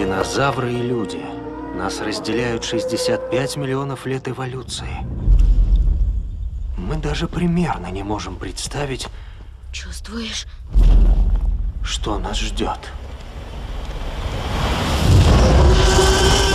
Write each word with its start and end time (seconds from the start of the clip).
Динозавры 0.00 0.72
и 0.72 0.80
люди. 0.80 1.20
Нас 1.76 2.00
разделяют 2.00 2.64
65 2.64 3.56
миллионов 3.58 4.06
лет 4.06 4.28
эволюции. 4.28 4.88
Мы 6.78 6.96
даже 6.96 7.28
примерно 7.28 7.88
не 7.88 8.02
можем 8.02 8.36
представить... 8.36 9.08
Чувствуешь? 9.72 10.46
Что 11.84 12.18
нас 12.18 12.38
ждет. 12.38 12.78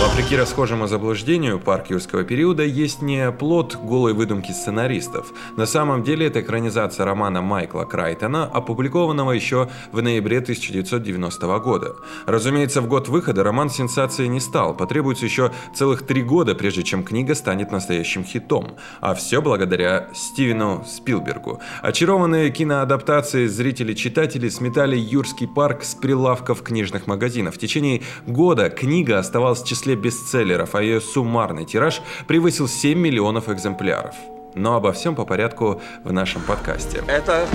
Вопреки 0.06 0.36
расхожему 0.36 0.86
заблуждению, 0.86 1.58
парк 1.58 1.90
юрского 1.90 2.22
периода 2.22 2.62
есть 2.62 3.02
не 3.02 3.32
плод 3.32 3.74
голой 3.74 4.14
выдумки 4.14 4.52
сценаристов. 4.52 5.32
На 5.56 5.66
самом 5.66 6.04
деле 6.04 6.28
это 6.28 6.42
экранизация 6.42 7.04
романа 7.04 7.42
Майкла 7.42 7.82
Крайтона, 7.82 8.44
опубликованного 8.44 9.32
еще 9.32 9.68
в 9.90 10.00
ноябре 10.00 10.38
1990 10.38 11.58
года. 11.58 11.96
Разумеется, 12.24 12.82
в 12.82 12.86
год 12.86 13.08
выхода 13.08 13.42
роман 13.42 13.68
сенсацией 13.68 14.28
не 14.28 14.38
стал, 14.38 14.76
потребуется 14.76 15.24
еще 15.24 15.50
целых 15.74 16.06
три 16.06 16.22
года, 16.22 16.54
прежде 16.54 16.84
чем 16.84 17.02
книга 17.02 17.34
станет 17.34 17.72
настоящим 17.72 18.22
хитом. 18.22 18.76
А 19.00 19.12
все 19.14 19.42
благодаря 19.42 20.08
Стивену 20.14 20.84
Спилбергу. 20.86 21.60
Очарованные 21.82 22.52
киноадаптацией 22.52 23.48
зрители-читатели 23.48 24.48
сметали 24.50 24.96
Юрский 24.96 25.48
парк 25.48 25.82
с 25.82 25.96
прилавков 25.96 26.62
книжных 26.62 27.08
магазинов. 27.08 27.56
В 27.56 27.58
течение 27.58 28.02
года 28.24 28.70
книга 28.70 29.18
оставалась 29.18 29.62
в 29.62 29.66
числе 29.66 29.95
бестселлеров, 29.96 30.74
а 30.74 30.82
ее 30.82 31.00
суммарный 31.00 31.64
тираж 31.64 32.02
превысил 32.26 32.68
7 32.68 32.98
миллионов 32.98 33.48
экземпляров. 33.48 34.14
Но 34.54 34.76
обо 34.76 34.92
всем 34.92 35.14
по 35.14 35.24
порядку 35.24 35.80
в 36.04 36.12
нашем 36.12 36.42
подкасте. 36.42 37.02
Это... 37.06 37.46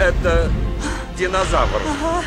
это... 0.00 0.50
динозавр. 1.18 1.80
Ага. 1.88 2.24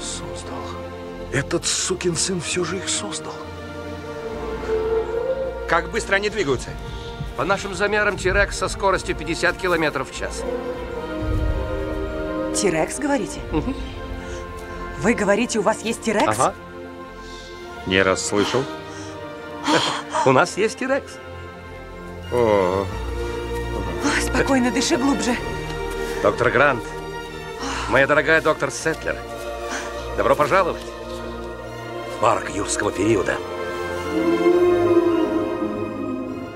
Создал. 0.00 0.58
Этот 1.32 1.66
сукин 1.66 2.16
сын 2.16 2.40
все 2.40 2.64
же 2.64 2.76
их 2.76 2.88
создал. 2.88 3.34
Как 5.68 5.90
быстро 5.90 6.16
они 6.16 6.30
двигаются? 6.30 6.70
По 7.36 7.44
нашим 7.44 7.74
замерам, 7.74 8.16
Тирекс 8.16 8.58
со 8.58 8.68
скоростью 8.68 9.14
50 9.14 9.56
километров 9.58 10.10
в 10.10 10.18
час. 10.18 10.42
Тирекс, 12.56 12.98
говорите? 12.98 13.40
Угу. 13.52 13.74
Вы 15.00 15.14
говорите, 15.14 15.58
у 15.58 15.62
вас 15.62 15.82
есть 15.82 16.02
Тирекс? 16.02 16.26
Ага. 16.26 16.54
Не 17.86 18.02
раз 18.02 18.26
слышал. 18.26 18.64
У 20.26 20.32
нас 20.32 20.56
есть 20.56 20.78
Тирекс. 20.78 21.12
О. 22.32 22.84
Спокойно, 24.20 24.70
дыши 24.70 24.96
глубже. 24.96 25.36
Доктор 26.22 26.50
Грант, 26.50 26.82
моя 27.88 28.06
дорогая 28.06 28.40
доктор 28.40 28.70
Сетлер, 28.70 29.16
добро 30.16 30.34
пожаловать 30.34 30.82
в 32.16 32.20
парк 32.20 32.50
юрского 32.50 32.90
периода. 32.90 33.36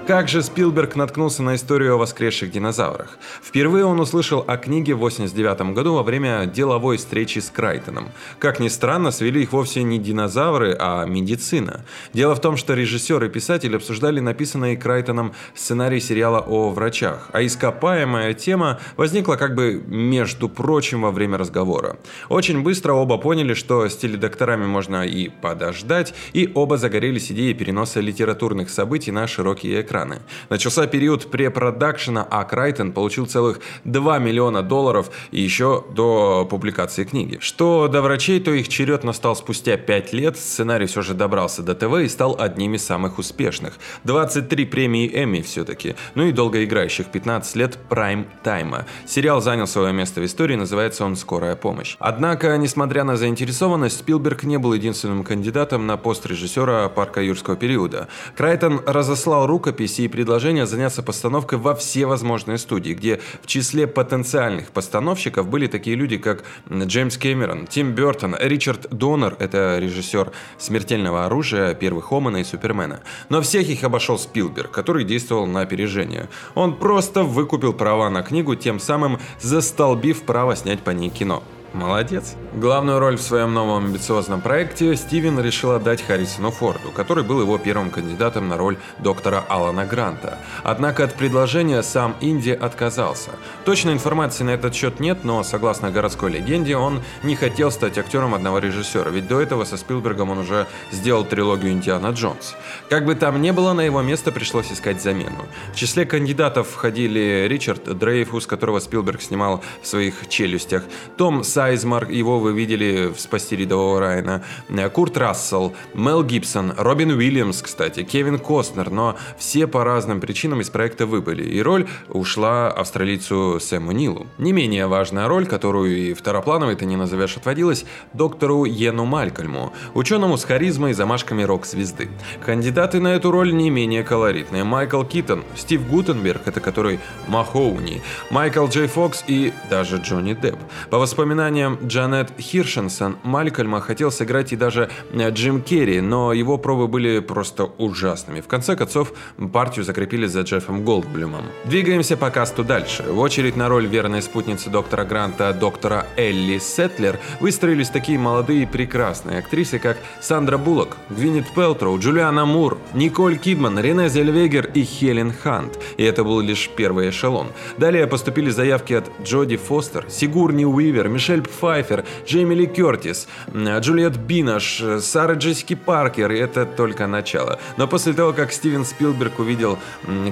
Как 0.05 0.28
же 0.28 0.42
Спилберг 0.42 0.97
наткнулся 0.97 1.45
на 1.45 1.55
историю 1.55 1.95
о 1.95 1.97
воскресших 1.97 2.50
динозаврах? 2.50 3.19
Впервые 3.41 3.84
он 3.84 4.00
услышал 4.00 4.45
о 4.45 4.56
книге 4.56 4.97
в 4.97 4.98
89 4.98 5.75
году 5.75 5.95
во 5.95 6.03
время 6.03 6.45
деловой 6.47 6.97
встречи 6.97 7.39
с 7.39 7.50
Крайтоном. 7.50 8.08
Как 8.41 8.58
ни 8.58 8.67
странно, 8.67 9.12
свели 9.12 9.42
их 9.42 9.53
вовсе 9.53 9.84
не 9.84 10.00
динозавры, 10.00 10.77
а 10.77 11.05
медицина. 11.05 11.84
Дело 12.12 12.34
в 12.34 12.41
том, 12.41 12.56
что 12.56 12.75
режиссер 12.75 13.23
и 13.23 13.28
писатель 13.28 13.77
обсуждали 13.77 14.19
написанный 14.19 14.77
Крайтоном 14.77 15.34
сценарий 15.55 16.00
сериала 16.00 16.41
о 16.41 16.70
врачах, 16.70 17.30
а 17.33 17.47
ископаемая 17.47 18.34
тема 18.34 18.80
возникла 18.97 19.36
как 19.36 19.55
бы 19.55 19.84
между 19.86 20.48
прочим 20.48 21.03
во 21.03 21.12
время 21.12 21.39
разговора. 21.39 21.97
Очень 22.28 22.64
быстро 22.64 22.95
оба 22.95 23.19
поняли, 23.19 23.55
что 23.55 23.89
с 23.89 23.97
теледокторами 23.97 24.67
можно 24.67 25.06
и 25.06 25.28
подождать, 25.28 26.12
и 26.33 26.50
оба 26.56 26.77
загорелись 26.77 27.30
идеей 27.30 27.55
переноса 27.55 28.00
литературных 28.00 28.69
событий 28.69 29.12
на 29.12 29.28
широкие 29.28 29.80
экраны 29.80 29.92
экраны. 29.92 30.23
Начался 30.48 30.86
период 30.86 31.30
препродакшена, 31.30 32.27
а 32.30 32.45
Крайтон 32.45 32.92
получил 32.92 33.27
целых 33.27 33.61
2 33.85 34.19
миллиона 34.19 34.63
долларов 34.63 35.11
и 35.30 35.41
еще 35.41 35.85
до 35.91 36.47
публикации 36.48 37.05
книги. 37.05 37.39
Что 37.41 37.89
до 37.89 38.01
врачей, 38.01 38.41
то 38.41 38.53
их 38.53 38.69
черед 38.69 39.05
настал 39.05 39.36
спустя 39.36 39.77
5 39.77 40.13
лет, 40.13 40.39
сценарий 40.39 40.86
все 40.86 41.03
же 41.03 41.14
добрался 41.14 41.63
до 41.63 41.75
ТВ 41.75 42.01
и 42.03 42.08
стал 42.08 42.36
одним 42.39 42.75
из 42.75 42.85
самых 42.85 43.19
успешных. 43.19 43.75
23 44.05 44.64
премии 44.67 45.11
Эмми 45.13 45.42
все-таки, 45.42 45.95
ну 46.14 46.24
и 46.24 46.33
долгоиграющих 46.33 47.07
15 47.07 47.57
лет 47.57 47.79
прайм-тайма. 47.89 48.86
Сериал 49.07 49.41
занял 49.41 49.67
свое 49.67 49.92
место 49.92 50.20
в 50.20 50.24
истории, 50.24 50.57
называется 50.57 51.05
он 51.05 51.17
«Скорая 51.17 51.57
помощь». 51.57 51.97
Однако, 51.98 52.57
несмотря 52.57 53.05
на 53.05 53.17
заинтересованность, 53.17 53.98
Спилберг 53.98 54.45
не 54.45 54.59
был 54.59 54.73
единственным 54.73 55.24
кандидатом 55.24 55.86
на 55.86 55.97
пост 55.97 56.27
режиссера 56.27 56.89
парка 56.89 57.20
юрского 57.20 57.57
периода. 57.57 58.09
Крайтон 58.36 58.80
разослал 58.86 59.47
рукопись 59.47 59.82
рукописи 59.83 60.03
и 60.03 60.09
предложения 60.09 60.67
заняться 60.67 61.03
постановкой 61.03 61.59
во 61.59 61.75
все 61.75 62.07
возможные 62.07 62.59
студии, 62.59 62.93
где 62.95 63.20
в 63.43 63.47
числе 63.47 63.87
потенциальных 63.87 64.70
постановщиков 64.70 65.48
были 65.48 65.67
такие 65.67 65.97
люди, 65.97 66.19
как 66.19 66.45
Джеймс 66.70 67.17
Кэмерон, 67.17 67.67
Тим 67.67 67.92
Бертон, 67.92 68.37
Ричард 68.41 68.87
Доннер, 68.91 69.37
это 69.39 69.79
режиссер 69.79 70.31
«Смертельного 70.59 71.27
оружия», 71.27 71.75
«Первых 71.75 72.13
Омана» 72.13 72.39
и 72.39 72.45
«Супермена». 72.45 73.01
Но 73.29 73.41
всех 73.41 73.69
их 73.69 73.85
обошел 73.85 74.19
Спилберг, 74.19 74.71
который 74.71 75.05
действовал 75.05 75.47
на 75.47 75.63
опережение. 75.63 76.29
Он 76.55 76.77
просто 76.77 77.25
выкупил 77.25 77.73
права 77.73 78.11
на 78.11 78.23
книгу, 78.23 78.55
тем 78.55 78.79
самым 78.79 79.19
застолбив 79.41 80.23
право 80.23 80.55
снять 80.57 80.81
по 80.81 80.91
ней 80.91 81.11
кино. 81.11 81.42
Молодец. 81.75 82.35
Главную 82.55 82.99
роль 82.99 83.17
в 83.17 83.23
своем 83.23 83.55
новом 83.55 83.87
амбициозном 83.87 84.43
проекте 84.43 84.95
Стивен 84.95 85.41
решил 85.41 85.71
отдать 85.71 86.03
Харрисону 86.03 86.51
Форду, 86.51 86.91
который 86.91 87.25
был 87.25 87.41
его 87.41 87.57
первым 87.57 87.91
кандидатом 87.91 88.47
на 88.49 88.59
роль 88.59 88.77
доктора 88.99 89.43
Алана 89.49 89.87
Гранта. 89.87 90.39
Однако 90.65 91.05
от 91.05 91.15
предложения 91.15 91.83
сам 91.83 92.15
Инди 92.21 92.51
отказался. 92.51 93.31
Точной 93.65 93.95
информации 93.95 94.45
на 94.45 94.51
этот 94.51 94.75
счет 94.75 95.01
нет, 95.01 95.25
но 95.25 95.43
согласно 95.43 95.91
городской 95.91 96.31
легенде, 96.31 96.77
он 96.77 97.03
не 97.23 97.37
хотел 97.37 97.71
стать 97.71 97.97
актером 97.97 98.35
одного 98.35 98.59
режиссера, 98.59 99.11
ведь 99.11 99.27
до 99.27 99.41
этого 99.41 99.65
со 99.65 99.79
Спилбергом 99.79 100.29
он 100.29 100.39
уже 100.39 100.67
сделал 100.91 101.25
трилогию 101.25 101.73
«Индиана 101.73 102.09
Джонс». 102.09 102.55
Как 102.91 103.07
бы 103.07 103.15
там 103.15 103.41
ни 103.41 103.51
было, 103.51 103.73
на 103.73 103.81
его 103.81 104.03
место 104.03 104.31
пришлось 104.31 104.71
искать 104.71 105.01
замену. 105.01 105.47
В 105.73 105.77
числе 105.77 106.05
кандидатов 106.05 106.69
входили 106.69 107.47
Ричард 107.49 107.99
Дрейфус, 107.99 108.47
которого 108.47 108.79
Спилберг 108.79 109.23
снимал 109.23 109.65
в 109.81 109.87
своих 109.87 110.29
«Челюстях», 110.29 110.83
Том 111.17 111.43
Сайер, 111.43 111.61
Сайзмар, 111.62 112.11
его 112.11 112.40
вы 112.40 112.52
видели 112.55 113.06
в 113.06 113.20
«Спасти 113.20 113.55
рядового 113.55 114.00
Райана», 114.00 114.42
э, 114.68 114.89
Курт 114.90 115.17
Рассел, 115.17 115.73
Мел 115.95 116.24
Гибсон, 116.24 116.74
Робин 116.77 117.12
Уильямс, 117.12 117.62
кстати, 117.62 118.02
Кевин 118.02 118.40
Костнер, 118.40 118.90
но 118.90 119.17
все 119.39 119.68
по 119.68 119.84
разным 119.84 120.20
причинам 120.20 120.61
из 120.61 120.70
проекта 120.70 121.06
выбыли, 121.06 121.45
и 121.45 121.62
роль 121.62 121.86
ушла 122.08 122.68
австралийцу 122.68 123.61
Сэму 123.61 123.92
Нилу. 123.92 124.27
Не 124.39 124.52
менее 124.52 124.89
важная 124.89 125.28
роль, 125.28 125.46
которую 125.46 125.96
и 125.96 126.14
второплановой 126.14 126.74
ты 126.74 126.84
не 126.84 126.96
назовешь 126.96 127.36
отводилась, 127.36 127.84
доктору 128.12 128.64
Йену 128.64 129.05
Малькольму, 129.05 129.73
ученому 129.94 130.38
с 130.38 130.44
харизмой 130.44 130.90
и 130.90 130.94
замашками 130.94 131.44
рок-звезды. 131.44 132.08
Кандидаты 132.44 132.99
на 132.99 133.14
эту 133.14 133.31
роль 133.31 133.55
не 133.55 133.70
менее 133.70 134.02
колоритные. 134.02 134.64
Майкл 134.64 135.05
Китон, 135.05 135.44
Стив 135.55 135.88
Гутенберг, 135.88 136.43
это 136.46 136.58
который 136.58 136.99
Махоуни, 137.29 138.02
Майкл 138.31 138.67
Джей 138.67 138.88
Фокс 138.88 139.23
и 139.29 139.52
даже 139.70 139.99
Джонни 139.99 140.34
Депп. 140.34 140.58
По 140.90 140.99
воспоминаниям 140.99 141.51
воспоминаниям 141.52 141.79
Джанет 141.87 142.32
Хиршенсон, 142.38 143.17
Малькольма 143.23 143.81
хотел 143.81 144.11
сыграть 144.11 144.52
и 144.52 144.56
даже 144.56 144.88
э, 145.12 145.31
Джим 145.31 145.62
Керри, 145.62 146.00
но 146.00 146.32
его 146.32 146.58
пробы 146.58 146.88
были 146.88 147.20
просто 147.20 147.64
ужасными. 147.79 148.40
В 148.40 148.46
конце 148.46 148.76
концов, 148.76 149.12
партию 149.52 149.85
закрепили 149.85 150.26
за 150.26 150.43
Джеффом 150.43 150.85
Голдблюмом. 150.85 151.44
Двигаемся 151.64 152.17
по 152.17 152.31
касту 152.31 152.64
дальше. 152.64 153.05
В 153.08 153.19
очередь 153.19 153.56
на 153.56 153.69
роль 153.69 153.87
верной 153.87 154.23
спутницы 154.23 154.70
доктора 154.70 155.05
Гранта, 155.05 155.52
доктора 155.52 156.06
Элли 156.17 156.58
Сетлер, 156.58 157.19
выстроились 157.41 157.91
такие 157.91 158.19
молодые 158.19 158.62
и 158.62 158.67
прекрасные 158.67 159.38
актрисы, 159.38 159.79
как 159.79 159.99
Сандра 160.21 160.59
Буллок, 160.59 160.97
Гвинет 161.11 161.47
Пелтроу, 161.55 161.99
Джулиана 161.99 162.47
Мур, 162.47 162.79
Николь 162.94 163.37
Кидман, 163.37 163.79
Рене 163.79 164.09
Зельвегер 164.09 164.71
и 164.75 164.82
Хелен 164.82 165.32
Хант. 165.32 165.79
И 165.99 166.05
это 166.05 166.25
был 166.25 166.41
лишь 166.41 166.71
первый 166.77 167.11
эшелон. 167.11 167.49
Далее 167.77 168.06
поступили 168.06 168.50
заявки 168.50 168.94
от 168.94 169.11
Джоди 169.23 169.56
Фостер, 169.56 170.06
Сигурни 170.09 170.65
Уивер, 170.65 171.09
Мишель 171.09 171.42
Мишель 171.43 171.49
Пфайфер, 171.49 172.05
Джейми 172.27 172.55
Ли 172.55 172.67
Кертис, 172.67 173.29
Джулиет 173.55 174.17
Бинаш, 174.17 174.83
Сара 175.00 175.35
Джессики 175.35 175.75
Паркер, 175.75 176.33
и 176.33 176.39
это 176.39 176.67
только 176.67 177.06
начало. 177.06 177.59
Но 177.77 177.87
после 177.87 178.12
того, 178.12 178.33
как 178.33 178.53
Стивен 178.53 178.85
Спилберг 178.85 179.39
увидел 179.39 179.79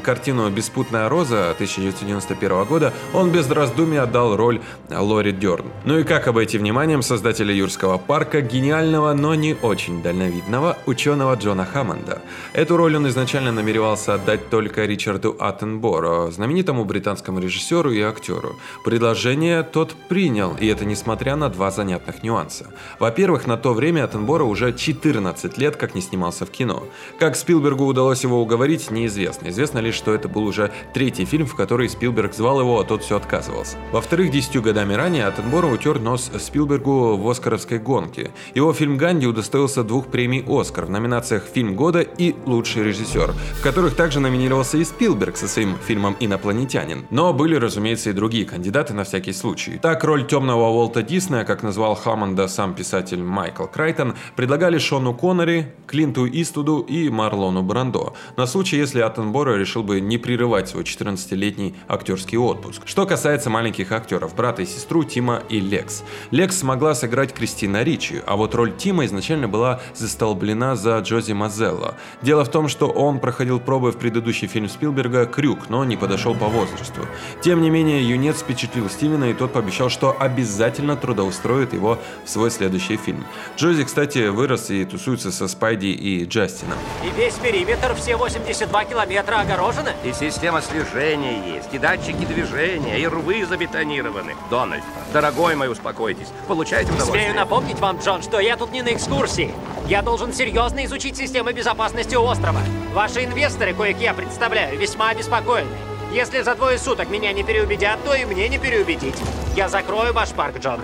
картину 0.03 0.51
«Беспутная 0.51 1.09
роза» 1.09 1.51
1991 1.53 2.65
года, 2.65 2.93
он 3.15 3.31
без 3.31 3.51
раздумий 3.51 4.01
отдал 4.01 4.37
роль 4.37 4.61
Лори 4.91 5.33
Дерн. 5.33 5.67
Ну 5.85 5.99
и 5.99 6.05
как 6.05 6.29
обойти 6.29 6.59
вниманием 6.59 7.03
создателя 7.03 7.55
Юрского 7.55 7.99
парка, 7.99 8.41
гениального, 8.41 9.12
но 9.12 9.35
не 9.35 9.57
очень 9.62 10.03
дальновидного 10.03 10.77
ученого 10.87 11.35
Джона 11.35 11.65
Хаммонда. 11.65 12.23
Эту 12.53 12.77
роль 12.77 12.97
он 12.97 13.09
изначально 13.09 13.53
намеревался 13.53 14.15
отдать 14.15 14.51
только 14.51 14.85
Ричарду 14.85 15.37
Аттенборо, 15.39 16.31
знаменитому 16.31 16.85
британскому 16.85 17.41
режиссеру 17.41 17.91
и 17.93 18.01
актеру. 18.01 18.57
Предложение 18.85 19.62
тот 19.62 19.95
принял, 20.09 20.57
и 20.61 20.67
это 20.67 20.85
не 20.85 20.95
несмотря 21.00 21.35
на 21.35 21.49
два 21.49 21.70
занятных 21.70 22.23
нюанса. 22.23 22.67
Во-первых, 22.99 23.47
на 23.47 23.56
то 23.56 23.73
время 23.73 24.05
Аттенборо 24.05 24.44
уже 24.44 24.75
14 24.75 25.56
лет 25.56 25.76
как 25.76 25.94
не 25.94 26.02
снимался 26.02 26.44
в 26.44 26.50
кино. 26.50 26.85
Как 27.19 27.37
Спилбергу 27.37 27.87
удалось 27.87 28.23
его 28.23 28.43
уговорить, 28.43 28.91
неизвестно. 28.91 29.49
Известно 29.49 29.79
лишь, 29.79 29.94
что 29.94 30.12
это 30.12 30.29
был 30.29 30.44
уже 30.44 30.70
третий 30.93 31.25
фильм, 31.25 31.47
в 31.47 31.56
который 31.56 31.88
Спилберг 31.88 32.35
звал 32.35 32.61
его, 32.61 32.79
а 32.79 32.85
тот 32.85 33.02
все 33.02 33.17
отказывался. 33.17 33.79
Во-вторых, 33.93 34.31
десятью 34.31 34.61
годами 34.61 34.93
ранее 34.93 35.26
Аттенборо 35.26 35.69
утер 35.69 36.00
нос 36.00 36.31
Спилбергу 36.38 37.17
в 37.17 37.31
оскаровской 37.31 37.79
гонке. 37.79 38.31
Его 38.55 38.75
фильм 38.75 38.99
«Ганди» 38.99 39.26
удостоился 39.26 39.82
двух 39.85 40.08
премий 40.08 40.44
«Оскар» 40.47 40.85
в 40.85 40.91
номинациях 40.91 41.44
«Фильм 41.44 41.76
года» 41.76 42.00
и 42.02 42.35
«Лучший 42.44 42.85
режиссер», 42.85 43.32
в 43.32 43.62
которых 43.62 43.97
также 43.97 44.20
номинировался 44.20 44.76
и 44.76 44.85
Спилберг 44.85 45.38
со 45.38 45.49
своим 45.49 45.79
фильмом 45.79 46.14
«Инопланетянин». 46.20 47.06
Но 47.08 47.32
были, 47.32 47.55
разумеется, 47.55 48.11
и 48.11 48.12
другие 48.12 48.44
кандидаты 48.44 48.93
на 48.93 49.05
всякий 49.05 49.32
случай. 49.32 49.79
Так, 49.81 50.05
роль 50.05 50.26
темного 50.26 50.69
Уолта 50.81 51.03
Диснея, 51.03 51.44
как 51.44 51.62
назвал 51.62 51.94
Хаммонда 51.94 52.49
сам 52.49 52.75
писатель 52.75 53.23
Майкл 53.23 53.67
Крайтон, 53.67 54.15
предлагали 54.35 54.79
Шону 54.79 55.12
Коннери, 55.12 55.75
Клинту 55.87 56.27
Иствуду 56.27 56.79
и 56.79 57.11
Марлону 57.11 57.62
Брандо, 57.62 58.15
на 58.38 58.47
случай, 58.47 58.79
если 58.79 59.00
Аттенборо 59.00 59.56
решил 59.56 59.82
бы 59.82 60.00
не 60.00 60.17
прерывать 60.17 60.71
свой 60.71 60.85
14-летний 60.85 61.75
актерский 61.87 62.38
отпуск. 62.38 62.81
Что 62.87 63.05
касается 63.05 63.50
маленьких 63.50 63.93
актеров, 63.93 64.35
брата 64.35 64.62
и 64.62 64.65
сестру 64.65 65.05
Тима 65.05 65.43
и 65.50 65.61
Лекс. 65.61 66.03
Лекс 66.31 66.56
смогла 66.56 66.94
сыграть 66.94 67.35
Кристина 67.35 67.83
Ричи, 67.83 68.23
а 68.26 68.37
вот 68.37 68.55
роль 68.55 68.75
Тима 68.75 69.05
изначально 69.05 69.49
была 69.49 69.83
застолблена 69.94 70.76
за 70.76 70.99
Джози 71.00 71.33
Мазелло. 71.33 71.94
Дело 72.23 72.47
в 72.47 72.50
том, 72.50 72.69
что 72.69 72.88
он 72.88 73.21
проходил 73.21 73.61
пробы 73.61 73.93
в 73.93 73.99
предыдущий 73.99 74.49
фильм 74.49 74.71
Спилберга 74.71 75.26
«Крюк», 75.26 75.69
но 75.69 75.85
не 75.85 75.99
подошел 75.99 76.35
по 76.35 76.47
возрасту. 76.47 77.03
Тем 77.43 77.61
не 77.61 77.69
менее, 77.69 78.09
юнец 78.09 78.38
впечатлил 78.38 78.88
Стивена, 78.88 79.29
и 79.29 79.35
тот 79.35 79.53
пообещал, 79.53 79.91
что 79.91 80.17
обязательно 80.19 80.70
трудоустроит 80.71 81.73
его 81.73 81.99
в 82.25 82.31
свой 82.31 82.51
следующий 82.51 82.97
фильм. 82.97 83.27
Джози, 83.57 83.85
кстати, 83.85 84.29
вырос 84.29 84.71
и 84.71 84.85
тусуется 84.85 85.33
со 85.33 85.49
Спайди 85.49 85.87
и 85.87 86.25
Джастином. 86.25 86.79
И 87.05 87.11
весь 87.19 87.35
периметр, 87.35 87.95
все 87.95 88.17
82 88.17 88.85
километра 88.85 89.41
огорожены? 89.41 89.93
И 90.05 90.13
система 90.13 90.63
слежения 90.63 91.55
есть, 91.55 91.73
и 91.73 91.79
датчики 91.79 92.25
движения, 92.25 92.99
и 92.99 93.07
рвы 93.07 93.45
забетонированы. 93.47 94.35
Дональд, 94.51 94.85
дорогой 95.13 95.57
мой, 95.57 95.71
успокойтесь. 95.71 96.29
Получайте 96.49 96.93
удовольствие. 96.93 97.23
Смею 97.23 97.35
напомнить 97.37 97.79
вам, 97.79 97.99
Джон, 97.99 98.23
что 98.23 98.41
я 98.41 98.57
тут 98.57 98.73
не 98.73 98.83
на 98.83 98.93
экскурсии. 98.93 99.53
Я 99.89 100.03
должен 100.03 100.33
серьезно 100.33 100.85
изучить 100.85 101.17
системы 101.17 101.53
безопасности 101.53 102.15
острова. 102.15 102.61
Ваши 102.93 103.25
инвесторы, 103.25 103.75
коих 103.75 103.99
я 104.01 104.15
представляю, 104.15 104.79
весьма 104.79 105.11
обеспокоены. 105.11 105.90
Если 106.12 106.43
за 106.43 106.57
двое 106.57 106.77
суток 106.77 107.09
меня 107.09 107.33
не 107.33 107.45
переубедят, 107.45 108.03
то 108.05 108.15
и 108.15 108.25
мне 108.25 108.49
не 108.49 108.59
переубедить. 108.59 109.15
Я 109.55 109.69
закрою 109.69 110.12
ваш 110.12 110.31
парк, 110.31 110.59
Джон. 110.59 110.81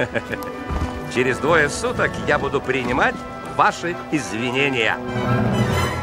Через 1.15 1.39
двое 1.39 1.69
суток 1.69 2.13
я 2.29 2.39
буду 2.39 2.61
принимать 2.61 3.17
ваши 3.57 3.97
извинения. 4.13 4.97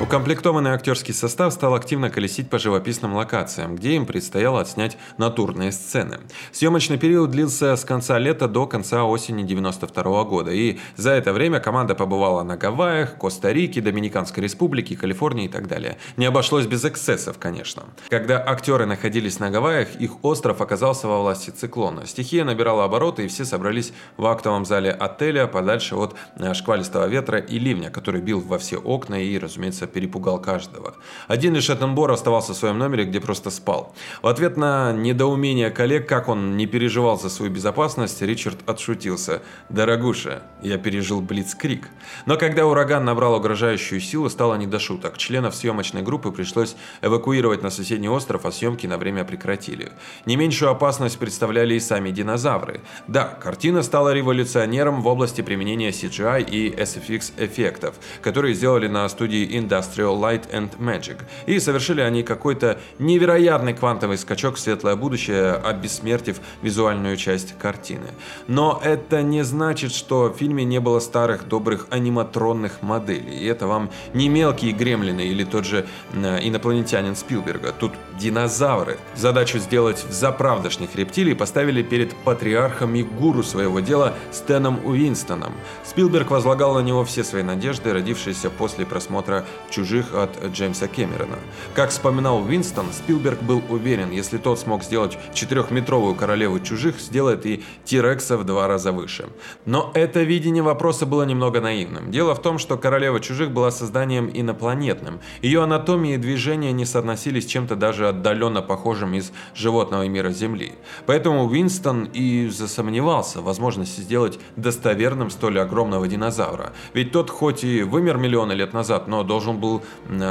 Укомплектованный 0.04 0.72
актерский 0.72 1.14
состав 1.14 1.54
стал 1.54 1.76
активно 1.76 2.10
колесить 2.10 2.50
по 2.50 2.60
живописным 2.60 3.16
локациям, 3.16 3.78
где 3.78 3.94
им 3.94 4.06
предстояло 4.06 4.60
отснять 4.60 4.98
натурные 5.18 5.72
сцены. 5.72 6.20
Съемочный 6.52 6.98
период 6.98 7.32
длился 7.32 7.74
с 7.74 7.86
конца 7.86 8.20
лета 8.20 8.50
до 8.50 8.68
конца 8.68 9.06
осени 9.06 9.44
92 9.44 10.24
года, 10.26 10.52
и 10.52 10.78
за 10.98 11.12
это 11.12 11.32
время 11.32 11.62
команда 11.62 11.96
побывала 11.96 12.44
на 12.44 12.58
Гавайях, 12.58 13.18
Коста-Рике, 13.18 13.80
Доминиканской 13.80 14.44
Республике, 14.44 14.98
Калифорнии 14.98 15.46
и 15.46 15.48
так 15.48 15.70
далее. 15.70 15.98
Не 16.18 16.26
обошлось 16.26 16.66
без 16.66 16.84
эксцессов, 16.84 17.38
конечно. 17.40 17.84
Когда 18.10 18.46
актеры 18.46 18.86
находились 18.86 19.40
на 19.40 19.52
Гавайях, 19.52 19.96
их 19.96 20.22
остров 20.26 20.60
оказался 20.60 21.08
во 21.08 21.22
власти 21.22 21.52
циклона. 21.52 22.06
Стихия 22.06 22.44
набирала 22.44 22.84
обороты, 22.84 23.24
и 23.24 23.28
все 23.30 23.46
собрались 23.46 23.94
в 24.18 24.26
актовом 24.26 24.66
зале 24.66 24.92
отеля 24.92 25.48
подальше 25.48 25.96
от 25.96 26.14
э, 26.36 26.54
шквалистого 26.54 27.08
ветра 27.08 27.40
и 27.40 27.58
ливня, 27.58 27.90
который 27.90 28.20
бил 28.20 28.42
во 28.42 28.58
все 28.58 28.76
окна 28.76 29.24
и, 29.24 29.38
разумеется, 29.38 29.88
перепугал 29.94 30.42
каждого. 30.42 30.96
Один 31.28 31.54
лишь 31.54 31.70
Эттенбор 31.70 32.12
оставался 32.12 32.54
в 32.54 32.58
своем 32.58 32.78
номере, 32.78 33.06
где 33.06 33.20
просто 33.20 33.50
спал. 33.50 33.94
В 34.22 34.28
ответ 34.28 34.58
на 34.58 34.92
недоумение 34.92 35.70
коллег, 35.70 36.08
как 36.08 36.28
он 36.28 36.58
не 36.58 36.66
переживал 36.66 37.20
за 37.20 37.30
свою 37.30 37.52
безопасность, 37.52 38.22
Ричард 38.22 38.58
отшутился. 38.68 39.42
«Дорогуша, 39.70 40.44
я 40.62 40.78
пережил 40.78 41.22
блицкрик». 41.22 41.90
Но 42.26 42.38
когда 42.38 42.66
ураган 42.66 43.06
набрал 43.06 43.36
угрожающую 43.36 44.02
силу, 44.02 44.30
стало 44.30 44.56
не 44.56 44.68
до 44.68 44.80
шуток. 44.80 45.18
Членов 45.18 45.56
съемочной 45.56 46.02
группы 46.02 46.32
пришлось 46.32 46.76
эвакуировать 47.02 47.64
на 47.64 47.70
соседний 47.70 48.10
остров, 48.10 48.46
а 48.46 48.52
съемки 48.52 48.88
на 48.88 48.98
время 48.98 49.24
прекратили. 49.24 49.92
Не 50.26 50.36
меньшую 50.36 50.72
опасность 50.72 51.20
представляли 51.20 51.76
и 51.76 51.80
сами 51.80 52.12
динозавры. 52.12 52.82
Да, 53.08 53.26
картина 53.26 53.84
стала 53.84 54.14
революционером 54.14 55.02
в 55.02 55.08
области 55.08 55.42
применения 55.42 55.90
CGI 55.90 56.50
и 56.50 56.70
SFX 56.72 57.34
эффектов, 57.38 57.96
которые 58.22 58.54
сделали 58.54 58.88
на 58.88 59.08
студии 59.10 59.48
Industrial 59.48 59.83
Industrial 59.84 60.20
Light 60.20 60.50
and 60.52 60.72
Magic, 60.80 61.18
и 61.46 61.60
совершили 61.60 62.02
они 62.02 62.24
какой-то 62.24 62.80
невероятный 63.00 63.74
квантовый 63.74 64.18
скачок 64.18 64.56
в 64.56 64.60
светлое 64.60 64.96
будущее, 64.96 65.54
обессмертив 65.54 66.40
визуальную 66.62 67.18
часть 67.18 67.58
картины. 67.58 68.08
Но 68.48 68.80
это 68.84 69.22
не 69.22 69.44
значит, 69.44 69.94
что 69.94 70.30
в 70.30 70.38
фильме 70.38 70.64
не 70.64 70.80
было 70.80 71.00
старых 71.00 71.48
добрых 71.48 71.88
аниматронных 71.90 72.82
моделей, 72.82 73.40
и 73.40 73.46
это 73.46 73.68
вам 73.68 73.90
не 74.14 74.30
мелкие 74.30 74.72
гремлины 74.72 75.22
или 75.22 75.44
тот 75.44 75.66
же 75.66 75.86
э, 76.14 76.40
инопланетянин 76.42 77.16
Спилберга, 77.16 77.72
тут 77.72 77.94
динозавры. 78.20 78.98
Задачу 79.16 79.60
сделать 79.60 80.04
в 80.04 80.12
заправдошних 80.12 80.96
рептилий 80.96 81.36
поставили 81.36 81.84
перед 81.84 82.16
патриархом 82.16 82.96
и 82.96 83.04
гуру 83.04 83.44
своего 83.44 83.80
дела 83.80 84.14
Стэном 84.32 84.86
Уинстоном. 84.86 85.54
Спилберг 85.84 86.32
возлагал 86.32 86.76
на 86.76 86.80
него 86.80 87.04
все 87.04 87.24
свои 87.24 87.44
надежды, 87.44 87.94
родившиеся 87.94 88.50
после 88.50 88.86
просмотра 88.86 89.46
«Чужих» 89.74 90.14
от 90.14 90.38
Джеймса 90.54 90.88
Кэмерона. 90.88 91.40
Как 91.74 91.90
вспоминал 91.90 92.44
Уинстон, 92.44 92.86
Спилберг 92.94 93.42
был 93.42 93.64
уверен, 93.70 94.12
если 94.12 94.38
тот 94.38 94.60
смог 94.60 94.84
сделать 94.84 95.18
четырехметровую 95.34 96.14
королеву 96.14 96.60
«Чужих», 96.60 97.00
сделает 97.00 97.48
и 97.48 97.64
Тирекса 97.84 98.38
в 98.38 98.44
два 98.44 98.68
раза 98.68 98.92
выше. 98.92 99.30
Но 99.66 99.92
это 99.96 100.22
видение 100.22 100.62
вопроса 100.62 101.08
было 101.08 101.24
немного 101.24 101.60
наивным. 101.60 102.12
Дело 102.12 102.36
в 102.36 102.42
том, 102.42 102.60
что 102.60 102.78
королева 102.78 103.20
«Чужих» 103.20 103.52
была 103.52 103.72
созданием 103.72 104.30
инопланетным. 104.32 105.20
Ее 105.42 105.64
анатомия 105.64 106.16
и 106.16 106.18
движения 106.18 106.72
не 106.72 106.86
соотносились 106.86 107.46
с 107.46 107.48
чем-то 107.48 107.76
даже 107.76 108.10
отдаленно 108.10 108.62
похожим 108.62 109.16
из 109.16 109.32
животного 109.56 110.08
мира 110.08 110.30
Земли. 110.30 110.74
Поэтому 111.08 111.46
Уинстон 111.46 112.04
и 112.14 112.48
засомневался 112.50 113.42
в 113.42 113.46
возможности 113.46 114.02
сделать 114.02 114.40
достоверным 114.56 115.32
столь 115.32 115.60
огромного 115.60 116.08
динозавра. 116.08 116.74
Ведь 116.94 117.12
тот 117.12 117.32
хоть 117.32 117.64
и 117.64 117.82
вымер 117.82 118.18
миллионы 118.18 118.54
лет 118.54 118.74
назад, 118.74 119.08
но 119.08 119.24
должен 119.24 119.63
был 119.64 119.82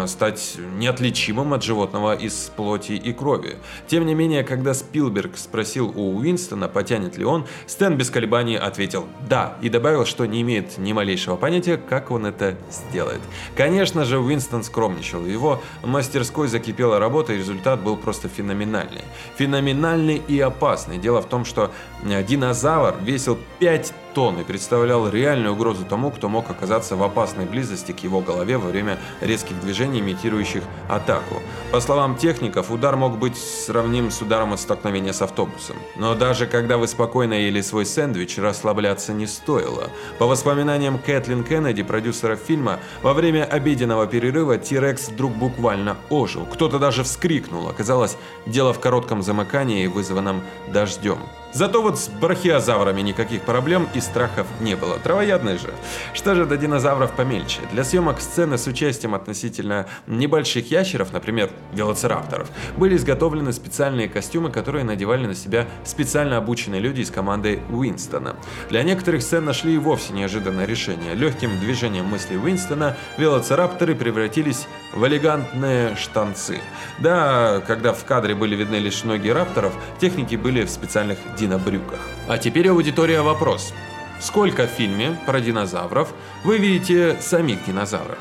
стать 0.07 0.57
неотличимым 0.77 1.55
от 1.55 1.63
животного 1.63 2.15
из 2.15 2.53
плоти 2.55 2.93
и 2.93 3.15
крови. 3.15 3.57
Тем 3.87 4.05
не 4.05 4.15
менее, 4.15 4.45
когда 4.45 4.75
Спилберг 4.75 5.39
спросил 5.39 5.91
у 5.97 6.19
Уинстона, 6.19 6.69
потянет 6.69 7.17
ли 7.17 7.25
он, 7.25 7.47
Стэн 7.67 7.97
без 7.97 8.11
колебаний 8.11 8.57
ответил 8.57 9.07
«да» 9.27 9.57
и 9.63 9.71
добавил, 9.71 10.05
что 10.05 10.27
не 10.27 10.43
имеет 10.43 10.77
ни 10.77 10.93
малейшего 10.93 11.37
понятия, 11.37 11.79
как 11.79 12.11
он 12.11 12.27
это 12.27 12.57
сделает. 12.71 13.23
Конечно 13.57 14.05
же, 14.05 14.19
Уинстон 14.19 14.65
скромничал. 14.65 15.25
Его 15.25 15.63
мастерской 15.83 16.49
закипела 16.49 16.99
работа, 16.99 17.33
и 17.33 17.39
результат 17.39 17.81
был 17.81 17.97
просто 17.97 18.29
феноменальный. 18.29 19.03
Феноменальный 19.39 20.21
и 20.29 20.39
опасный. 20.41 20.99
Дело 20.99 21.23
в 21.23 21.27
том, 21.27 21.47
что 21.47 21.71
э, 22.05 22.23
динозавр 22.23 22.97
весил 23.03 23.39
5 23.61 23.95
тонн 24.15 24.41
и 24.41 24.45
представлял 24.45 25.09
реальную 25.09 25.55
угрозу 25.55 25.85
тому, 25.85 26.11
кто 26.11 26.29
мог 26.29 26.51
оказаться 26.51 26.97
в 26.97 27.03
опасной 27.03 27.47
близости 27.47 27.93
к 27.93 28.01
его 28.01 28.21
голове 28.21 28.59
во 28.59 28.69
время 28.69 28.99
резких 29.21 29.61
движений, 29.61 30.01
имитирующих 30.01 30.63
атаку. 30.89 31.43
По 31.71 31.81
словам 31.81 32.17
техников, 32.17 32.71
удар 32.71 32.97
мог 32.97 33.19
быть 33.19 33.37
сравним 33.37 34.11
с 34.11 34.21
ударом 34.23 34.53
от 34.53 34.61
столкновения 34.61 35.13
с 35.13 35.23
автобусом. 35.23 35.77
Но 35.97 36.15
даже 36.15 36.47
когда 36.47 36.77
вы 36.77 36.89
спокойно 36.89 37.35
ели 37.35 37.61
свой 37.61 37.87
сэндвич, 37.87 38.39
расслабляться 38.39 39.13
не 39.13 39.27
стоило. 39.27 39.91
По 40.19 40.27
воспоминаниям 40.27 40.99
Кэтлин 40.99 41.45
Кеннеди, 41.45 41.83
продюсера 41.83 42.37
фильма, 42.37 42.79
во 43.03 43.15
время 43.15 43.45
обеденного 43.45 44.07
перерыва 44.07 44.59
Тирекс 44.59 45.09
вдруг 45.09 45.33
буквально 45.33 45.97
ожил. 46.11 46.47
Кто-то 46.47 46.79
даже 46.79 47.05
вскрикнул. 47.05 47.69
Оказалось, 47.69 48.17
дело 48.47 48.73
в 48.73 48.81
коротком 48.81 49.23
замыкании, 49.23 49.87
вызванном 49.87 50.43
дождем. 50.73 51.19
Зато 51.53 51.83
вот 51.83 51.99
с 51.99 52.09
брахиозаврами 52.09 53.03
никаких 53.03 53.43
проблем 53.43 53.87
и 53.93 54.01
страхов 54.03 54.47
не 54.61 54.75
было. 54.77 54.99
Травоядные 54.99 55.59
же. 55.59 55.73
Что 56.15 56.35
же 56.35 56.47
до 56.47 56.57
динозавров 56.57 57.13
помельче? 57.13 57.61
Для 57.73 57.85
съемок 57.85 58.21
сцены 58.21 58.59
с 58.59 58.67
участием 58.67 59.15
относительно 59.15 59.87
небольших 60.07 60.71
ящеров, 60.71 61.13
например, 61.13 61.51
велоцирапторов, 61.73 62.51
были 62.77 62.97
изготовлены 62.97 63.53
специальные 63.53 64.09
костюмы, 64.09 64.51
которые 64.51 64.85
надевали 64.85 65.27
на 65.27 65.35
себя 65.35 65.67
специально 65.85 66.37
обученные 66.37 66.81
люди 66.81 67.01
из 67.01 67.11
команды 67.11 67.61
Уинстона. 67.71 68.37
Для 68.69 68.83
некоторых 68.83 69.23
сцен 69.23 69.45
нашли 69.45 69.75
и 69.75 69.79
вовсе 69.79 70.13
неожиданное 70.13 70.67
решение. 70.67 71.15
Легким 71.15 71.59
движением 71.61 72.07
мысли 72.07 72.37
Уинстона 72.37 72.97
велоцирапторы 73.19 73.95
превратились 73.95 74.67
в 74.95 75.07
элегантные 75.07 75.97
штанцы. 75.97 76.61
Да, 76.99 77.63
когда 77.67 77.93
в 77.93 78.05
кадре 78.05 78.35
были 78.35 78.55
видны 78.55 78.77
лишь 78.77 79.05
ноги 79.05 79.29
рапторов, 79.29 79.73
техники 80.01 80.37
были 80.37 80.65
в 80.65 80.71
специальных 80.71 81.19
динобрюках. 81.39 82.01
А 82.29 82.39
теперь 82.39 82.69
аудитория 82.69 83.23
вопрос. 83.23 83.73
Сколько 84.23 84.69
в 84.69 84.71
фильме 84.71 85.19
про 85.27 85.41
динозавров 85.41 86.15
вы 86.45 86.59
видите 86.59 87.17
самих 87.21 87.67
динозавров? 87.67 88.21